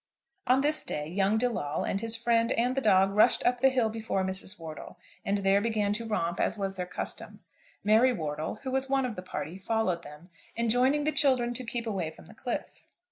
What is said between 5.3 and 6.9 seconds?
there began to romp, as was their